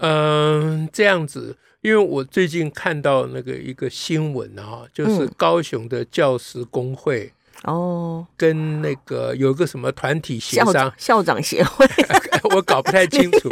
[0.00, 7.32] 嗯，这样子，因为我最近看到那个一个新闻啊，就是高雄的教师工会
[7.64, 11.86] 哦，跟那个有一个什么团体协商，校长协会，
[12.54, 13.50] 我搞不太清楚，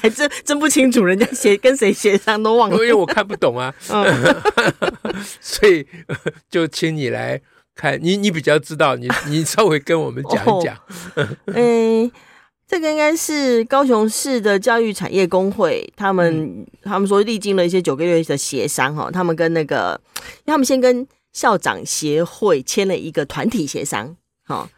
[0.00, 4.42] 还 真真不清楚，人家协跟谁协商都忘了，因为我看不懂啊， 嗯。
[5.40, 5.86] 所以
[6.48, 7.40] 就请你来
[7.74, 10.76] 看，你你比较知道，你你稍微跟我们讲一讲，
[11.46, 12.10] 嗯。
[12.70, 20.00] 这个应该是高雄市的教育产业工会，他们、嗯、他们说历经了一些九个月的协商哈，他们跟那个，
[20.46, 24.14] 他们先跟校长协会签了一个团体协商
[24.44, 24.70] 哈。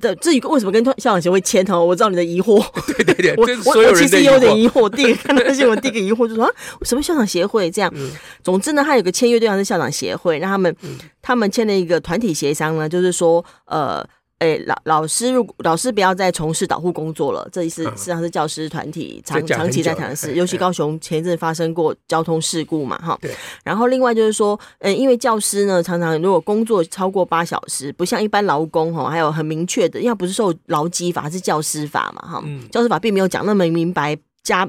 [0.00, 2.64] 的至于为什么跟校长协会签哈，我知道你的疑惑，
[2.96, 6.50] 对对对，我我我其实有点疑惑，第一个看到 新闻第一个疑惑就是说啊，
[6.86, 7.92] 什么校长协会这样？
[7.94, 8.10] 嗯、
[8.42, 14.02] 总之呢，他有个签约对象是校长协会，让他们、嗯、他们签了一个团体协商呢，就是说呃。
[14.44, 20.34] 哎，老老师，如果老师不要再从事导护工作了，这意思实际上是教师团体长长期在谈的事。
[20.34, 23.18] 尤其高雄前一阵发生过交通事故嘛，哈。
[23.22, 23.34] 对。
[23.64, 32.42] 然后另外就是说，嗯，因为教师呢，常常如果工作超过八小时，不像一般劳工哈，还有很明确的，要不是受劳基法，是教师法嘛，哈。
[32.44, 32.68] 嗯。
[32.70, 34.68] 教师法并没有讲那么明白加。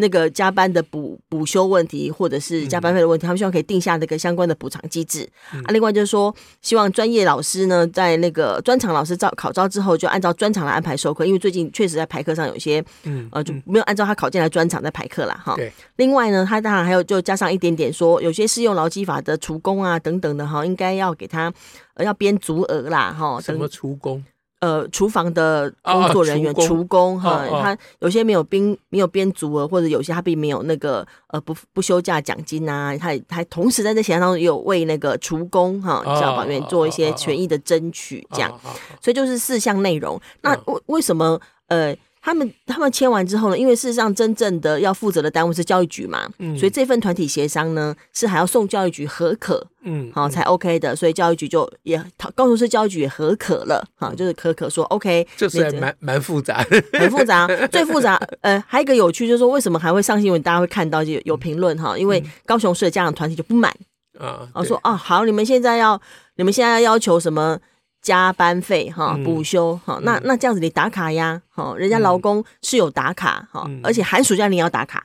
[0.00, 5.28] 那个加班的补补休问题，或者是加班费的问题，嗯、他们希望可以定下那个相关的补偿机制。
[5.52, 6.32] 嗯、啊，另外就是说，
[6.62, 11.26] 希望专业老师呢，在那个专场老师招考招之后，就按照专场来安排授课。
[11.26, 15.56] 因为最近确实在排课上有些，嗯，呃，就没有按照他考进来专场在排课了哈。
[15.56, 15.72] 对。
[15.96, 21.52] 另外呢，他当然还有就加上一点点说，有些适用劳基法的厨工啊等等的哈，应该要给他
[21.94, 23.40] 呃要编足额啦哈。
[23.40, 24.24] 什么厨工？
[24.60, 38.52] 呃，厨房的工作人员，厨工哈，他有些没有编没有编足额，或者有些他并没有那个呃不不休假奖金啊，他他同时在这协商当中有为那个厨工哈消防员做一些权益的争取，这样，
[39.00, 40.20] 所以就是四项内容。
[40.40, 41.96] 那为为什么呃？
[42.28, 51.98] 他们他们签完之后呢，因为事实上真正的要负责的单位是教育局嘛，嗯，所以这份团体协商呢是还要送教育局核可，嗯，好才 OK 的，所以教育局就也
[52.34, 56.62] 高雄市教育局也核可了，哈，就是可可说 OK，就是还蛮蛮复杂，
[56.92, 63.74] 很复杂， 最复杂，呃，还有一个有趣就是说为什么还会上新闻，大家会看到就有评论哈，因为高雄市的家长团体就不满
[64.18, 65.98] 啊，我说啊，好，你们现在要
[66.36, 67.58] 你们现在要要求什么？
[68.08, 75.04] 加班费哈，补休哈，那那这样子你打卡呀，哈，人家劳工是有打卡哈，而且寒暑假你要打卡，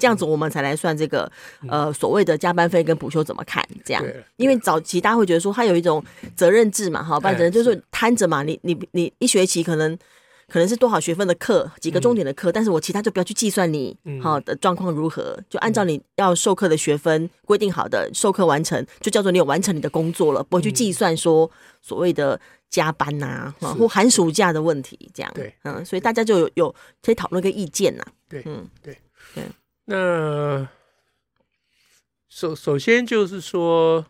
[0.00, 1.30] 这样子我们才来算这个
[1.68, 4.02] 呃所谓的加班费跟补休怎么看这样，
[4.36, 6.02] 因为早期大家会觉得说他有一种
[6.34, 7.78] 责任制嘛，哈，反正就是。
[7.90, 9.98] 摊着嘛，你你你一学期可能。
[10.50, 21.50] 可能是多少学分的课，几个重点的课，嗯、但是我其他就不要去计算你好的状况如何，嗯、就按照你要授课的学分规定好的授课完成，就叫做你有完成你的工作了，不会去计算说
[21.82, 25.30] 所谓的加班呐、或寒暑假的问题这样。
[25.34, 28.04] 对，嗯，所以大家就有有可以讨论个意见呐。
[28.28, 28.96] 对，嗯，对，
[29.34, 29.44] 对。
[29.84, 30.66] 那
[32.28, 34.06] 首首先就是说。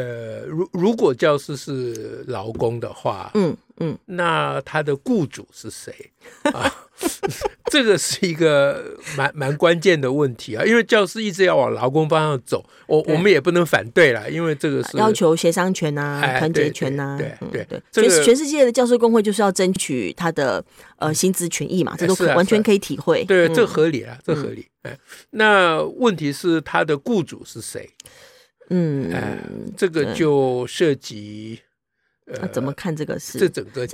[0.00, 5.92] 呃，如如果教师是劳工的话，嗯嗯，嗯那他的雇主是谁？
[6.52, 6.72] 啊？
[7.70, 20.62] 这个是一个蛮蛮关键的问题啊，因为教师一直要往劳工方向走，我我们也不能反对啦，因为这个是要求协商权呐、团结权呐，对对对，全全世界的教师工会就是要争取他的
[20.96, 24.66] 呃薪资权益嘛，这都可完全可以体会，对，这合理啊，这合理。
[24.82, 24.98] 哎，
[25.30, 27.88] 那问题是他的雇主是谁？
[28.70, 29.10] 嗯，
[29.76, 31.58] 这个就涉及
[32.26, 33.36] 呃，怎么看这个事？
[33.36, 33.84] 这整个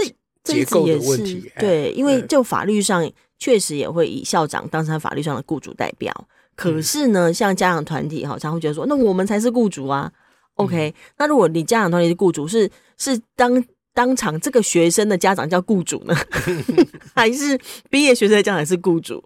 [0.44, 1.50] 结构的问题。
[1.58, 6.28] 对，因为就法律上确实也会以校长当成法律上的雇主代表。
[6.54, 10.12] 可是呢，像家长团体好像会觉得说，那我们才是雇主啊。
[10.56, 13.64] OK，那如果你家长团体是雇主，是是当
[13.94, 16.14] 当场这个学生的家长叫雇主呢，
[17.16, 17.58] 还是
[17.88, 19.24] 毕业学生的家长是雇主？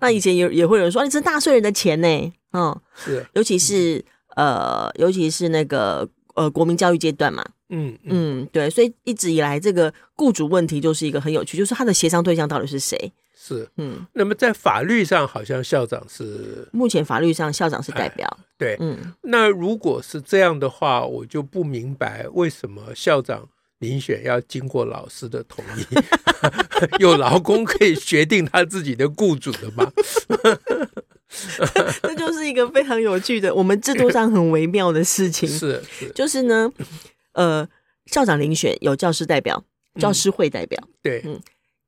[0.00, 2.32] 那以前也也会有人说，你是纳税人的钱呢。
[2.52, 4.04] 嗯，是，尤其是。
[4.38, 13.12] 呃，尤其是那个呃，国民教育阶段嘛，嗯嗯，嗯，对，所以一直以来这个雇主问题就是一个很有趣，就是他的协商对象到底是谁？
[13.36, 16.68] 是，嗯，那么在法律上，好像校长是。
[16.70, 23.48] 目前法律上校长是代表，哎、对，嗯，那如果是这样的话，我就不明白为什么校长
[23.80, 25.82] 遴选要经过老师的同意，
[27.02, 29.90] 有劳工可以 决定他自己的雇主的吗？
[32.02, 35.46] 这就是一个非常有趣的，我们制度上很微妙的事情。
[35.48, 36.72] 是，是就是呢，
[37.32, 37.68] 呃，
[38.06, 39.62] 校长遴选有教师代表、
[39.96, 41.40] 教师会代表，嗯、对，嗯，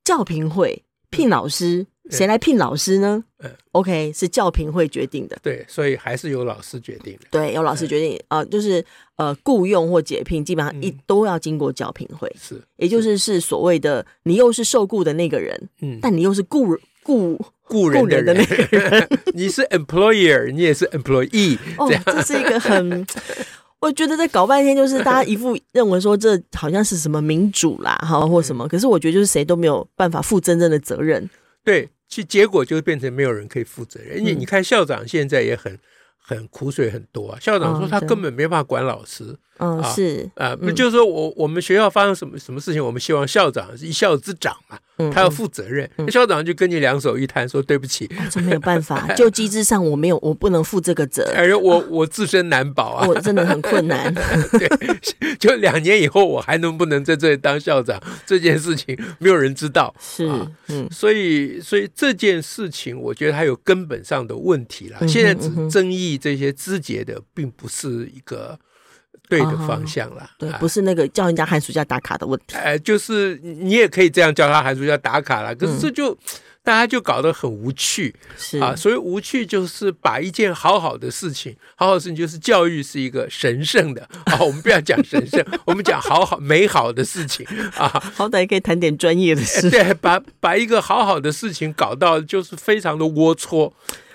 [0.03, 1.87] 教评会聘老师。
[2.09, 3.23] 谁来聘老师呢？
[3.37, 5.37] 嗯，OK，是教评会决定的。
[5.41, 7.27] 对，所以还是由老师决定的。
[7.29, 8.83] 对，由老师决定啊、呃，就是
[9.15, 12.29] 呃，雇佣或解聘，基本上一、嗯、都要经过教评会。
[12.37, 17.39] 是，也就是是所谓的你又是受雇的那个人，嗯，但你又是雇雇
[17.71, 21.57] 雇人的人，的那个人， 你是 employer，你也是 employee。
[21.77, 23.07] 哦，这是一个很，
[23.79, 31.29] 我觉得在搞半天，就是大家一副认为说这好像是什么民主啦，哈，或什么，可是我觉得就是谁都没有办法负真正的责任。
[31.63, 31.89] 对。
[32.13, 35.79] 其结果就变成没有人可以负责任，因为你看校长现在也很
[36.17, 37.39] 很苦水很多啊。
[37.39, 44.77] 校长说他根本没办法管老师，嗯、哦，是啊，那、呃、就是说我我们学校发生什么什么事情，我们希望校长是一校之长嘛。
[45.11, 51.23] 他要负责任，校长就跟你两手一摊，说对不起，这没有办法， 就机制上我没有，我不能负这个责。
[51.35, 54.13] 哎呦，我我自身难保啊， 我真的很困难。
[54.59, 54.69] 对，
[55.39, 57.99] 就两年以后我还能不能在这里当校长？
[58.27, 59.91] 这件事情没有人知道。
[59.99, 60.29] 是，
[60.67, 65.07] 嗯，所以所以这件事情，我觉得还有根本上的问题了。
[65.07, 68.59] 现在只争议这些枝节的，并不是一个。
[69.31, 72.57] 对的方向了，对，不是那个叫人家寒暑假打卡的问题。
[72.57, 76.13] 哎，就是你也可以这样叫他寒暑假打卡了，可是这就
[76.61, 78.75] 大家就搞得很无趣，是啊。
[78.75, 84.37] 所以无趣就是把一件好好的事情，好好的事情就是教育是一个神圣的啊。
[84.43, 87.47] 我们不要讲神圣， 我们讲好好美好的事情
[87.77, 87.87] 啊。
[88.13, 89.69] 好歹可以谈点专业的事。
[89.69, 93.71] 对，把把一个好好的事情搞到就是非常的龌龊。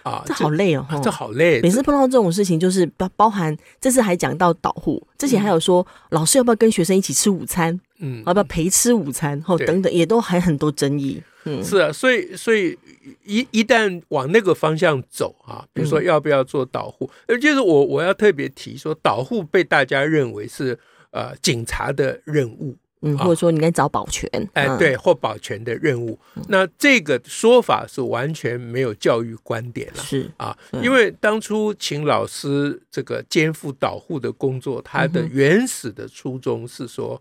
[0.06, 0.87] 啊，这好累哦！
[1.03, 1.61] 这好累。
[1.61, 11.20] 每次碰到这种事情，就是包包含这次还讲到导护，之前还有说、嗯、老师要不要跟学生一起吃午餐，嗯，要不要陪吃午餐，后等等，也都还很多争议。
[11.44, 12.79] 嗯，是啊，所以所以
[13.25, 20.79] 一一旦往那个方向走啊，比如说要不要做导护，呃、嗯，就是我我要特别提说，导护被大家认为是
[21.11, 22.76] 呃警察的任务。
[23.06, 26.19] 嗯，或者说你该找保全，哎，对，或保全的任务，
[26.49, 37.20] 那这个说法是完全没有教育观点了，是啊，因为当初请老师这个肩负导护的工作，他的原始的初衷是说，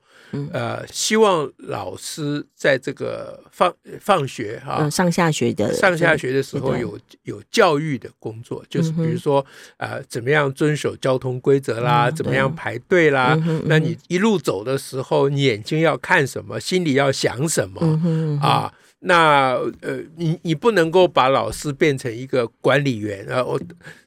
[0.52, 9.46] 呃，希望老师在这个放放学啊，上下学的上下学的时候有有教育的工作，就是比如说
[9.78, 18.74] 呃，怎么样遵守交通规则啦，怎么样排队啦，那你一路走的时候，你眼睛要看什么，心里要想什么、嗯嗯啊？
[19.00, 23.60] 那呃，你你不能够把老师变成一个管理员啊，我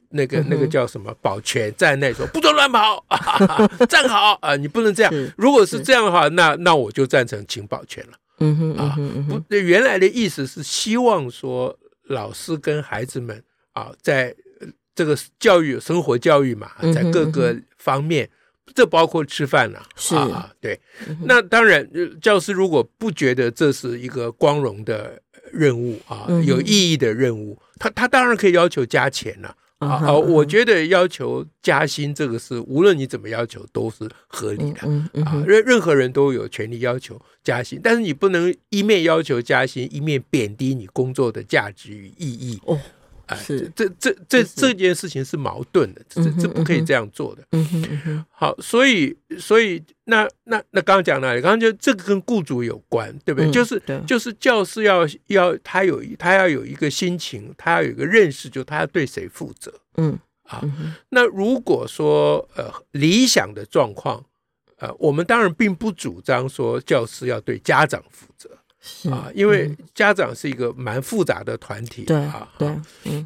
[0.09, 3.17] 那个、那个叫什么保全，站在那说不准乱跑、 啊，
[3.87, 4.55] 站好啊！
[4.57, 5.13] 你不能这样。
[5.37, 8.13] 如果是这样的话，那那我就赞成请保全了。
[8.39, 8.97] 嗯哼啊，
[9.29, 11.77] 不，原来的意思是希望说
[12.07, 13.41] 老师跟孩子们
[13.73, 14.35] 啊，在
[14.93, 18.29] 这个教育生活教育嘛，在各个方面。
[18.69, 20.79] 嗯这包括吃饭了，是啊，对。
[21.23, 21.89] 那当然，
[22.21, 25.21] 教师如果不觉得这是一个光荣的
[25.51, 30.13] 任务啊，有意义的任务，他他当然可以要求加钱了啊。
[30.13, 34.87] 我觉得要求加薪这个是无论你怎么要求都是合理的
[35.23, 35.43] 啊。
[35.45, 42.61] 任任何人都有权利要求加薪，但是你不能一面要求加薪，一面贬低你工作的价值与意义。
[42.65, 42.79] 哦。
[43.35, 47.43] 是，这这这这件事情是矛盾的，这这不可以这样做的。
[47.51, 48.25] 嗯哼嗯哼。
[48.29, 51.41] 好，所以所以那那那刚刚讲哪里？
[51.41, 53.51] 刚刚就这个跟雇主有关，对不对？
[53.51, 59.73] 就是就是教师要要他有他要有一个心情，他要有一个认识，就他要对谁负责。
[59.97, 60.63] 嗯啊。
[61.09, 64.25] 那如果说呃理想的状况，
[64.77, 68.49] 呃，我们当然并不主张说教师要对家长负责。
[68.81, 72.73] 是啊，因为家长是一个蛮复杂的团体，对啊，对，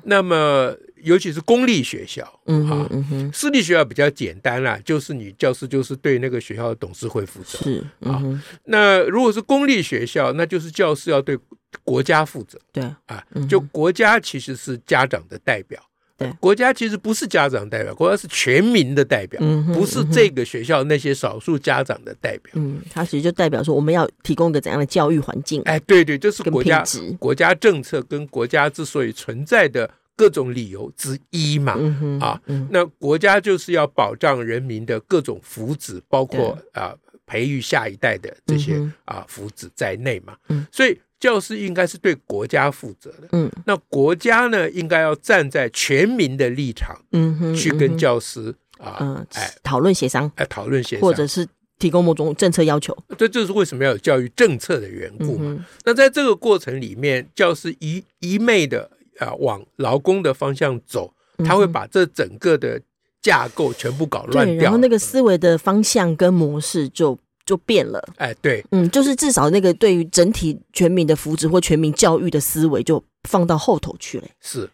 [0.03, 2.89] 那么尤其是公立学校，嗯啊，
[3.33, 8.21] 私立学校比较简单啦，就是你教师就是对那个学校的董事会负责，是啊。
[8.65, 11.37] 那如果是公立学校，那就是教师要对
[11.83, 15.79] 国家负责，对啊，就国家其实是家长的代表。
[16.15, 22.51] 对，国家其实不是家长代表，国家是全民的代表，嗯、不是这个学校那些少数家长的代表。
[22.53, 25.61] 嗯，他其实就代表说，我们要提供一个怎样的教育环境？
[25.63, 26.83] 哎，对对，这、就是国家
[27.19, 31.75] 国家政策跟国家之所以存在的各种理由之一嘛。
[31.79, 36.93] 嗯、啊，嗯、那国家就是要保障人民的各种福祉，包括啊
[37.25, 40.35] 培育下一代的这些、啊福祉在内嘛。
[40.49, 40.95] 嗯，所以。
[41.23, 51.47] 教师应该是对国家负责的，嗯，那国家呢，应该要站在全民的立场，嗯哼，去跟教师啊，哎，讨论协商，哎，讨论协商，或者是
[51.79, 52.93] 提供某种政策要求。
[53.17, 55.45] 这就是为什么要有教育政策的缘故嘛。
[55.45, 61.13] 嗯、那在这个过程里面，教师一一昧的啊往劳工的方向走，
[61.45, 62.81] 他会把这整个的
[63.21, 68.01] 架构全部搞乱掉，然后那个思维的方向跟模式就就变了。
[68.17, 74.27] 哎，对，嗯，就是至少那个对于整体全民的福祉或全民教育的思维就放到后头去了。
[74.41, 74.69] 是。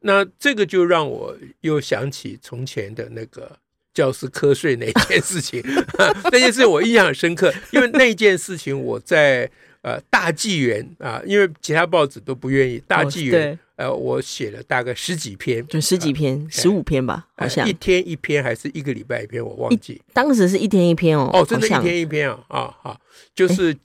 [0.00, 3.58] 那这个就让我又想起从前的那个
[3.92, 5.60] 教师瞌睡那件事情，
[6.30, 23.00] 那件事情我印象很深刻，因为那件事情我在呃大纪元啊，因为其他报纸都不愿意，大纪元、哦、呃，我写了大概十几篇，就十几篇，十五、呃、篇吧，好像、呃、一天一篇还是一个礼拜一篇，我忘记，当时是一天一篇哦，哦，真的，一天一篇啊，啊好，
[23.34, 23.76] 就是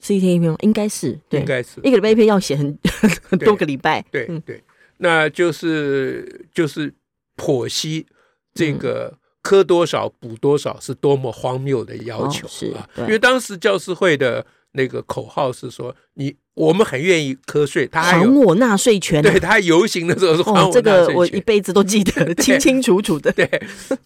[0.00, 0.56] 是一天一篇吗？
[0.62, 2.78] 应该是，对，应该是一个礼拜一篇，要写很
[3.22, 4.40] 很多个礼拜，对对。
[4.40, 4.62] 对
[4.98, 6.90] 那就是就是
[7.36, 8.06] 剖析
[8.54, 9.12] 这个
[9.42, 12.88] 磕多少补多少是多么荒谬的要求啊！
[13.00, 14.46] 因为当时教师会的
[14.76, 20.72] 那个口号是说：“你我们很愿意瞌睡，他还我纳税权。”对， 他游行的时候是还我纳税权。
[20.72, 23.32] 这个我一辈子都记得清清楚楚的。
[23.34, 23.48] 对，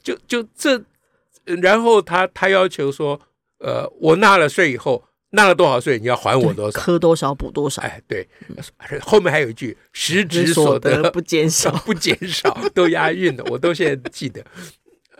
[0.03, 0.83] 就就这，
[1.45, 3.21] 然后他他要求说
[3.61, 6.81] ：“呃，我纳了税以后。”纳了多少税，你要还我多少？
[6.81, 7.81] 磕多少补多少？
[7.83, 8.27] 哎，对，
[9.00, 14.45] 后面还有一句“实质所得 不减少，不减少”，都押韵的，我都现在记得。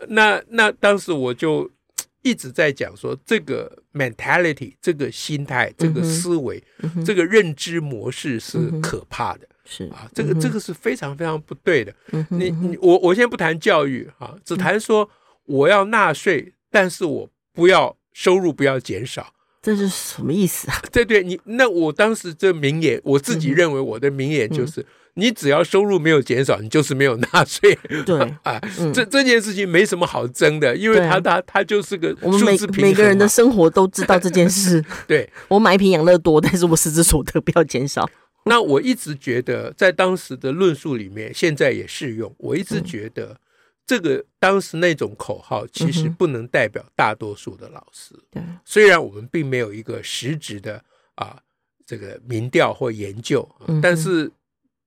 [0.09, 1.71] 那那当时我就
[2.21, 6.63] 一直在讲说，这个 mentality，这个心态，这个思维，
[7.05, 9.47] 这个认知模式是可怕的。
[9.63, 11.93] 是啊，这个这个是非常非常不对的。
[12.29, 15.09] 你你我我先不谈教育啊，只谈说
[15.45, 19.33] 我要纳税，但是我不要收入不要减少。
[19.61, 20.81] 这是什么意思啊？
[20.91, 24.83] 对对，你那我当时这名言，我自己认为我的名言就是：
[25.15, 27.77] 你只要收入没有减少，你就是没有纳税。
[28.05, 28.59] 对 啊，
[28.93, 32.89] 这这件事情没什么好争的，因为他他他就是个数字平衡。
[32.89, 34.83] 每个人的生活都知道这件事。
[35.07, 38.09] 对，我买一瓶养乐多，但是我实质所得不要减少。
[38.45, 42.33] 那我一直觉得，在当时的论述里面，现在也适用。
[42.37, 43.37] 我一直觉得。
[43.83, 48.15] 这个当时那种口号其实不能代表大多数的老师。
[48.29, 50.81] 对，虽然我们并没有一个实质的
[51.15, 51.37] 啊
[51.85, 53.45] 这个民调或研究，
[53.81, 54.31] 但是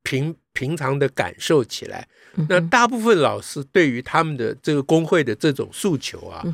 [0.04, 2.06] 平平常的感受起来，
[2.48, 6.44] 那大部分老师对于他们的这个工会的这种诉求啊，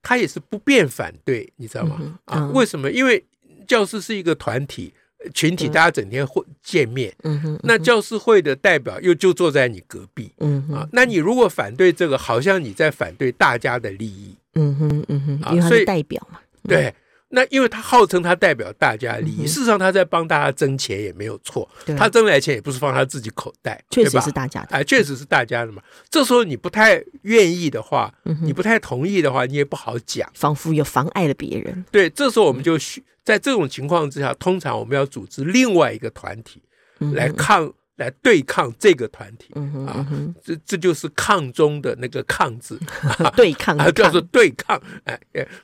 [0.00, 2.18] 他也是不便反对，你知道吗？
[2.24, 2.90] 啊，为什么？
[2.90, 3.22] 因为
[3.68, 4.94] 教师是一个团体。
[5.32, 16.92] 群体大家整天会见面，嗯哼，那教师会的代表又就坐在你隔壁，嗯，啊，那你如果反对这个，好像你在反对大家的利益，嗯哼，嗯哼，因为他是代表嘛，对，
[17.34, 25.82] 那因为他号称他代表大家利益，事实上他在帮大家争钱也没有错，他争来钱也不是放他自己口袋，确实是大家的，哎，确实是大家的嘛。
[26.10, 28.12] 这时候你不太愿意的话，
[28.42, 31.84] 你不太同意的话，你也不好讲，仿佛又妨碍了别人。
[31.90, 33.02] 对，这时候我们就需。
[33.24, 36.60] 在这种情况之下，通常我们要组织另外一个团体
[37.14, 37.72] 来抗、
[38.02, 39.54] 来对抗这个团体、
[39.86, 40.04] 啊，
[40.42, 42.78] 这这就是抗中的那个抗字，
[43.18, 44.80] 啊、 对抗 啊，叫做对抗。
[45.04, 45.18] 哎，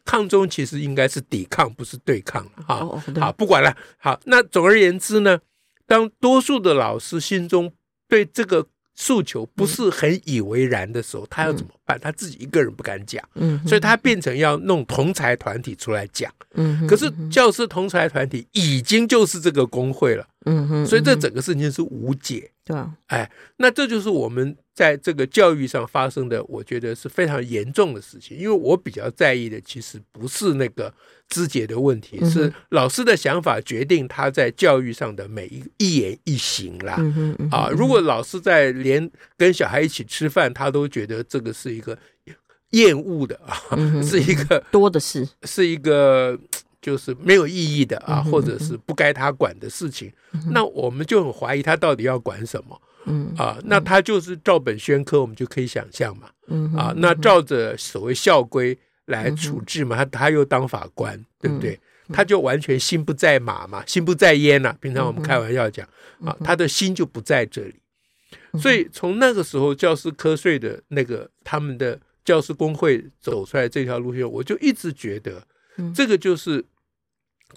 [0.04, 2.48] 抗中其实应该是抵抗，不是对抗。
[2.66, 3.76] 好，哦、好，不管了。
[3.98, 5.40] 好，那总而言之呢，
[5.86, 7.72] 当多数的老师心中
[8.08, 8.66] 对这个
[9.00, 11.96] 诉求不是很以为然的时候，他要怎么办？
[12.00, 22.76] 他自己一个人不敢讲，嗯，所以他变成要弄同才团体出来讲，嗯，可是教师同才团体已经就是这个工会了，嗯哼，所以这整个事情是无解，对，
[23.06, 24.56] 哎，那这就是我们。
[24.78, 28.38] 在这个教育上发生的，我觉得是非常严重的事情。
[28.38, 30.94] 因为我比较在意的，其实不是那个
[31.28, 36.96] 肢解的问题，是老师的想法决定他在教育上的每一一言一行啦。
[37.50, 41.98] 啊，如果老师在连跟小孩一起吃饭，他都觉得这个是一个
[42.70, 43.58] 厌恶的啊，
[44.00, 46.38] 是一个多的事，是一个
[46.80, 50.12] 就是没有意义的啊，或者是不该他管的事情，
[50.52, 52.80] 那我们就很怀疑他到底要管什么。
[53.08, 56.28] 嗯啊，那他就是照本宣科，我们就可以想象嘛。
[56.48, 61.78] 嗯啊，那照着所谓校规来处置嘛，他他又当法官，对不对？
[62.12, 64.76] 他就完全心不在马嘛，心不在焉呐。
[64.80, 65.86] 平常我们开玩笑讲
[66.24, 67.74] 啊，他的心就不在这里。
[68.58, 75.42] 所以从那个时候，教师瞌睡的那个他们的教师工会走出来这条路线，我就一直觉得，
[75.94, 76.64] 这个就是。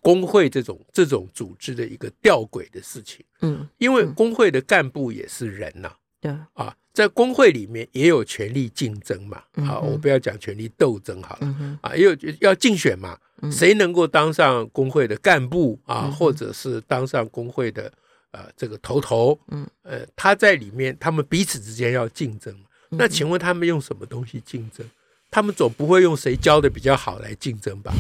[0.01, 6.31] 工会这种这种组织的一个吊诡的事情，嗯，因为工会的干部也是人呐，对。
[6.53, 13.17] 啊，在工会里面也有权力竞争嘛，好，我不要讲权力斗争好了，啊，也有要竞选嘛，
[13.51, 17.91] 谁能够当上工会的干部啊，或者是当上工会的
[18.31, 22.55] 呃这个头头，嗯，呃，他在里面，他们彼此之间要竞争，
[22.89, 24.85] 那请问他们用什么东西竞争？
[25.29, 27.93] 他们总不会用谁教的比较好来竞争吧？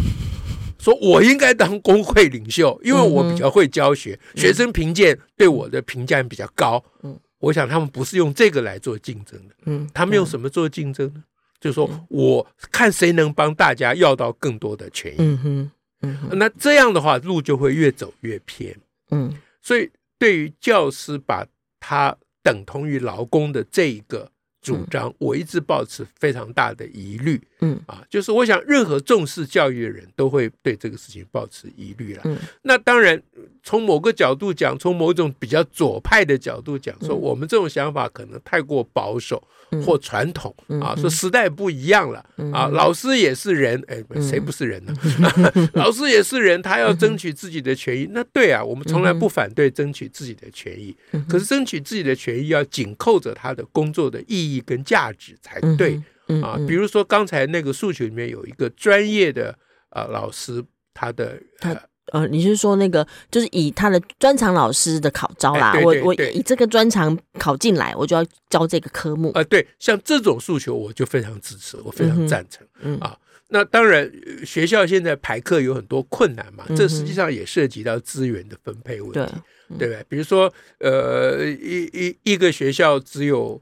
[0.81, 6.83] 说我应该当工会领袖，因为我比较会教学，嗯、学生评鉴对我的评价比较高。
[7.03, 9.55] 嗯，我想他们不是用这个来做竞争的。
[9.65, 11.13] 嗯，他们用什么做竞争呢？
[11.17, 11.23] 嗯、
[11.59, 15.17] 就是说我看谁能帮大家要到更多的权益。
[15.19, 15.71] 嗯哼，
[16.01, 18.75] 嗯哼，那这样的话路就会越走越偏。
[19.11, 21.45] 嗯，所以对于教师把
[21.79, 24.31] 他等同于劳工的这一个。
[24.63, 27.79] 主张我一直抱持非常大的疑虑，嗯。
[27.87, 32.21] 啊，就是我想任何重视教育的人都会对这个事情抱持疑虑了。
[32.25, 33.19] 嗯，那当然
[33.63, 39.41] 从某个角度讲，从某种比较左派的角度讲，说我们这种想法可能太过保守
[39.85, 44.93] 或传统啊，说时代不一样了啊，老师也是人，哎，谁不是人呢？
[45.73, 48.09] 老师也是人，他要争取自己的权益。
[48.11, 50.93] 那对啊，我们从来不反对争取自己的权益，
[51.29, 54.41] 可是争取自己的权益要紧扣着他的工作的意义。
[54.41, 56.01] 意义跟价值才对、
[56.41, 56.57] 啊！
[56.67, 59.57] 比如说刚才那个诉求里面有一个专业的
[59.89, 61.75] 呃老师，他的他
[62.13, 65.71] 呃，你是说那个就是以他的专长老师的考招啦？
[65.71, 69.43] 哎、对对对，我我以这个专长考进来，我就要教这个科目啊、呃。
[69.45, 73.17] 对，像这种诉求我就非常支持，我非常赞成、嗯、啊。
[73.49, 74.11] 那当然，
[74.45, 79.33] 学校现在排课有很多困难嘛，这实际上也涉及到资源的分配问题，
[79.69, 80.05] 对，对不对？
[80.09, 83.61] 比如说呃，一一一个学校只有。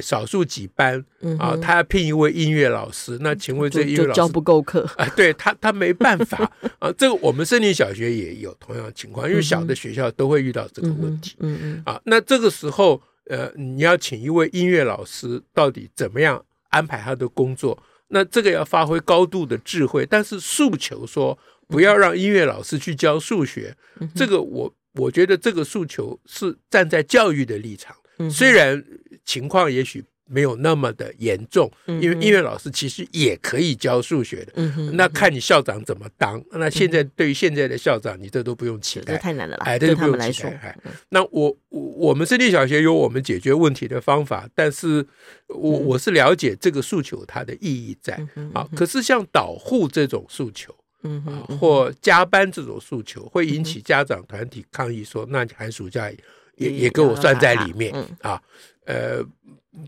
[0.00, 1.04] 少数几班
[1.38, 5.08] 啊，他要聘一位音乐老师，那请问这音乐老师教不够课啊？
[5.16, 6.92] 对他，他没办法 啊。
[6.92, 11.36] 这个我们森林小学也有同样的情况，因为小的学校都会遇到这个问题。
[11.40, 17.82] 嗯嗯啊，那这个时候呃，你要请一位音乐老师，到底怎么样安排他的工作？
[18.08, 23.74] 那这个要发挥高度的智慧，但是诉求说不要让音乐老师去教数学，
[24.14, 27.96] 这个我我觉得这个诉求是站在教育的立场，
[28.30, 28.84] 虽然。
[29.24, 34.52] 情况也许没有那么的严重，因为音乐老师其实也可以教数学的。
[34.56, 36.42] 嗯哼，那看你校长怎么当。
[36.50, 39.64] 那现在对于现在的校长，你这都不用期待，这太难了啦。
[39.64, 40.76] 哎，对他们来说，哎，
[41.10, 45.06] 那我我们森林小学有我们解决问题的方法，但是
[45.46, 48.20] 我我是了解这个诉求它的意义在
[48.52, 48.68] 啊。
[48.74, 56.10] 可是像导护这种诉求，嗯哼，或加班这种诉求，会引起家长团体抗议，说那你寒暑假
[56.56, 58.40] 也也给我算在里面啊。
[58.84, 59.22] 呃，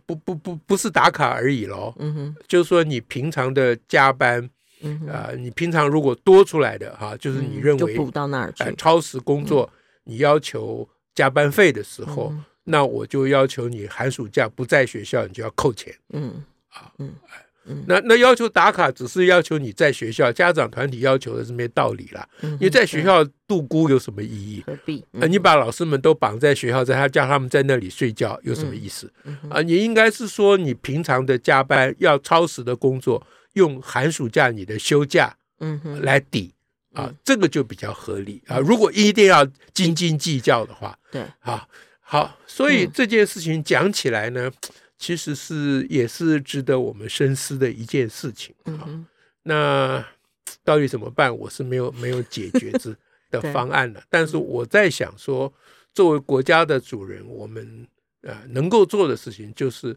[0.07, 1.93] 不不不，不是打卡而已喽。
[1.99, 4.49] 嗯哼，就是说你平常的加班，
[5.11, 9.69] 啊，你平常如果多出来的哈，就是你认为补到那儿去，超时工作，
[10.05, 15.93] 你要求加班费的时候，那我就要求你寒暑假不在学校，你就要扣钱。
[16.11, 17.13] 嗯，啊，嗯。
[17.87, 22.29] 那那要求打卡只是要求你在学校，家长团体要求的是没道理啦。
[22.43, 24.63] 因为在学校度孤有什么意义？
[24.67, 25.05] 何必？
[25.13, 29.11] 你把老师们都绑在学校，在他叫他们在那里睡觉有什么意思？
[29.49, 36.53] 啊，你应该是说你平常的加班要超时的工作，用寒暑假你的休假，嗯，来抵
[36.93, 38.59] 啊，这个就比较合理啊。
[38.59, 41.67] 如果一定要斤斤计较的话，对，啊，
[42.01, 44.51] 好，所以这件事情讲起来呢。
[45.05, 48.65] 其实是也是值得我们深思的一件事情啊。
[48.65, 49.07] 嗯、哼
[49.43, 50.07] 那
[50.63, 51.37] 到底怎么办？
[51.37, 52.97] 我是没有没有解决之
[53.31, 54.03] 的方案了。
[54.09, 55.53] 但是我在想说，
[55.93, 57.87] 作为国家的主人，我们
[58.23, 59.95] 呃能够做的事情就是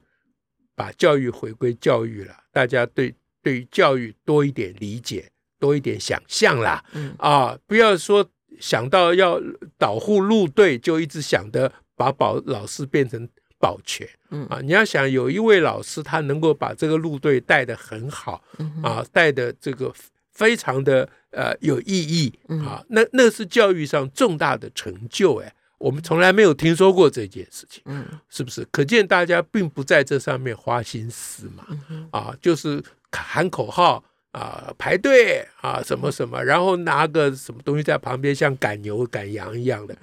[0.76, 2.36] 把教育回归教育了。
[2.52, 6.84] 大家对对于教育多一点理解，多一点想象啦。
[6.92, 9.42] 嗯、啊，不要说想到要
[9.78, 13.30] 导护路队，就一直想着把保老师变成。
[13.60, 14.46] 保全，嗯。
[14.48, 18.44] 啊，你要想有一位老师，他能够把这个路队带得很好，
[18.84, 19.94] 啊，带的这个
[20.32, 22.34] 非常的呃有意义，
[22.66, 28.66] 啊，那那是教育上重大的成就，哎，我们从来没有听说过这件事情，嗯，是不是？
[28.72, 31.66] 可见大家并不在这上面花心思嘛，
[32.12, 39.98] 啊，就是喊口号啊，排队啊，什么什么，然后拿个什么东西在旁边，像赶牛赶羊一样的，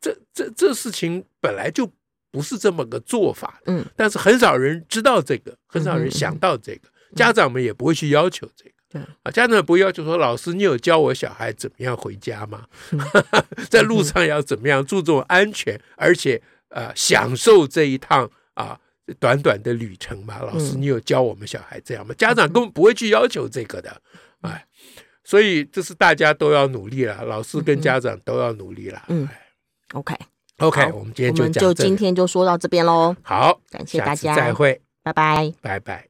[0.00, 1.90] 这这这事情本来就。
[2.30, 9.02] 不是这么个做法，嗯，但是很少人知道这个，很少人想到这个，家长们也不会去要求这个，对。
[9.22, 12.66] 啊，家长也不会要求说，老师，你有教我小孩怎么样回家吗？
[13.68, 18.78] 在路上要怎么样注重安全，而且呃享受这一趟啊
[19.18, 20.38] 短短的旅程吗？
[20.40, 22.14] 老师，你有教我们小孩这样吗？
[22.16, 24.00] 家长根本不会去要求这个的，
[24.42, 24.64] 哎，
[25.24, 29.28] 所以这是大家都要努力了，老师跟家长都要努力了，嗯
[29.94, 30.14] ，OK。
[30.60, 33.16] OK，我们今天就我们就今天就说到这边喽。
[33.22, 35.98] 好，感谢大家，再会，拜拜，拜拜。